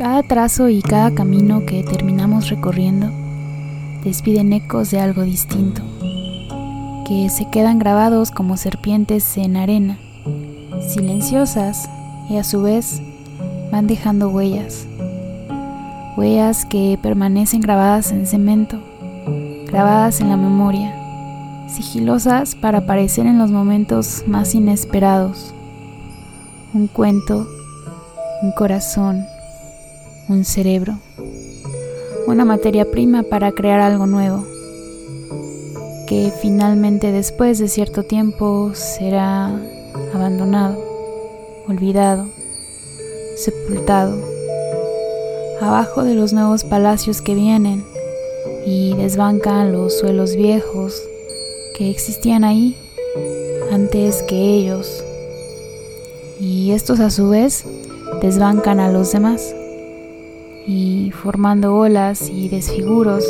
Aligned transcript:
Cada 0.00 0.22
trazo 0.22 0.70
y 0.70 0.80
cada 0.80 1.10
camino 1.10 1.66
que 1.66 1.82
terminamos 1.82 2.48
recorriendo 2.48 3.10
despiden 4.02 4.50
ecos 4.54 4.90
de 4.90 4.98
algo 4.98 5.24
distinto, 5.24 5.82
que 7.06 7.28
se 7.28 7.50
quedan 7.50 7.78
grabados 7.78 8.30
como 8.30 8.56
serpientes 8.56 9.36
en 9.36 9.58
arena, 9.58 9.98
silenciosas 10.88 11.90
y 12.30 12.38
a 12.38 12.44
su 12.44 12.62
vez 12.62 13.02
van 13.70 13.86
dejando 13.86 14.30
huellas, 14.30 14.86
huellas 16.16 16.64
que 16.64 16.98
permanecen 17.02 17.60
grabadas 17.60 18.10
en 18.10 18.26
cemento, 18.26 18.80
grabadas 19.66 20.22
en 20.22 20.30
la 20.30 20.38
memoria, 20.38 20.94
sigilosas 21.68 22.54
para 22.54 22.78
aparecer 22.78 23.26
en 23.26 23.38
los 23.38 23.50
momentos 23.50 24.24
más 24.26 24.54
inesperados. 24.54 25.52
Un 26.72 26.86
cuento, 26.86 27.46
un 28.40 28.52
corazón, 28.52 29.26
un 30.30 30.44
cerebro, 30.44 30.96
una 32.28 32.44
materia 32.44 32.88
prima 32.88 33.24
para 33.24 33.50
crear 33.50 33.80
algo 33.80 34.06
nuevo, 34.06 34.46
que 36.06 36.32
finalmente 36.40 37.10
después 37.10 37.58
de 37.58 37.66
cierto 37.66 38.04
tiempo 38.04 38.70
será 38.74 39.60
abandonado, 40.14 40.78
olvidado, 41.66 42.28
sepultado, 43.36 44.16
abajo 45.60 46.04
de 46.04 46.14
los 46.14 46.32
nuevos 46.32 46.62
palacios 46.62 47.22
que 47.22 47.34
vienen 47.34 47.84
y 48.64 48.94
desbancan 48.94 49.72
los 49.72 49.98
suelos 49.98 50.36
viejos 50.36 51.02
que 51.76 51.90
existían 51.90 52.44
ahí 52.44 52.76
antes 53.72 54.22
que 54.22 54.36
ellos. 54.36 55.04
Y 56.38 56.70
estos 56.70 57.00
a 57.00 57.10
su 57.10 57.30
vez 57.30 57.64
desbancan 58.22 58.78
a 58.78 58.92
los 58.92 59.10
demás 59.10 59.54
y 60.66 61.10
formando 61.12 61.74
olas 61.74 62.28
y 62.28 62.48
desfiguros 62.48 63.24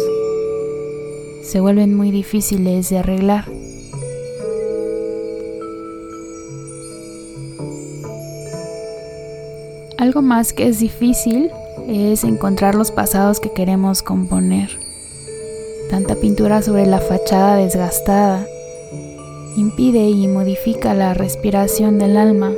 se 1.42 1.60
vuelven 1.60 1.94
muy 1.94 2.10
difíciles 2.10 2.90
de 2.90 2.98
arreglar. 2.98 3.44
Algo 9.98 10.22
más 10.22 10.52
que 10.52 10.68
es 10.68 10.80
difícil 10.80 11.50
es 11.88 12.24
encontrar 12.24 12.74
los 12.74 12.90
pasados 12.90 13.40
que 13.40 13.52
queremos 13.52 14.02
componer. 14.02 14.70
Tanta 15.90 16.14
pintura 16.14 16.62
sobre 16.62 16.86
la 16.86 17.00
fachada 17.00 17.56
desgastada 17.56 18.46
impide 19.56 20.08
y 20.08 20.28
modifica 20.28 20.94
la 20.94 21.14
respiración 21.14 21.98
del 21.98 22.16
alma, 22.16 22.52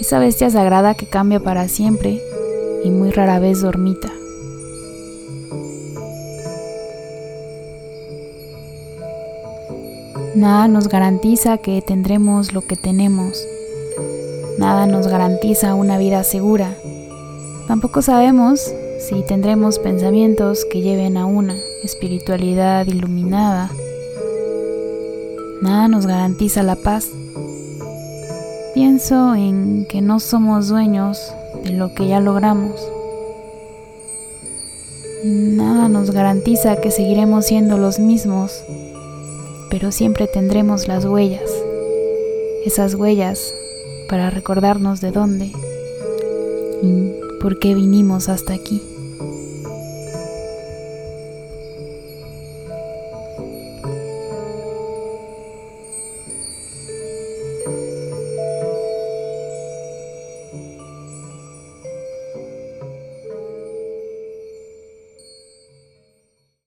esa 0.00 0.18
bestia 0.18 0.48
sagrada 0.48 0.94
que 0.94 1.06
cambia 1.06 1.40
para 1.40 1.66
siempre 1.68 2.22
y 2.84 2.90
muy 2.90 3.10
rara 3.10 3.38
vez 3.38 3.60
dormita. 3.60 4.08
Nada 10.34 10.68
nos 10.68 10.88
garantiza 10.88 11.58
que 11.58 11.82
tendremos 11.82 12.52
lo 12.52 12.60
que 12.60 12.76
tenemos. 12.76 13.44
Nada 14.58 14.86
nos 14.86 15.08
garantiza 15.08 15.74
una 15.74 15.98
vida 15.98 16.22
segura. 16.22 16.76
Tampoco 17.66 18.02
sabemos 18.02 18.72
si 19.00 19.22
tendremos 19.22 19.78
pensamientos 19.78 20.64
que 20.70 20.80
lleven 20.80 21.16
a 21.16 21.26
una 21.26 21.56
espiritualidad 21.82 22.86
iluminada. 22.86 23.70
Nada 25.60 25.88
nos 25.88 26.06
garantiza 26.06 26.62
la 26.62 26.76
paz. 26.76 27.08
Pienso 28.74 29.34
en 29.34 29.86
que 29.88 30.00
no 30.00 30.20
somos 30.20 30.68
dueños 30.68 31.34
de 31.64 31.70
lo 31.70 31.94
que 31.94 32.06
ya 32.06 32.20
logramos. 32.20 32.80
Nada 35.24 35.88
nos 35.88 36.10
garantiza 36.10 36.80
que 36.80 36.90
seguiremos 36.90 37.46
siendo 37.46 37.76
los 37.76 37.98
mismos, 37.98 38.64
pero 39.70 39.90
siempre 39.90 40.26
tendremos 40.26 40.86
las 40.86 41.04
huellas, 41.04 41.50
esas 42.64 42.94
huellas 42.94 43.52
para 44.08 44.30
recordarnos 44.30 45.00
de 45.00 45.10
dónde 45.10 45.52
y 46.82 47.12
por 47.40 47.58
qué 47.58 47.74
vinimos 47.74 48.28
hasta 48.28 48.54
aquí. 48.54 48.80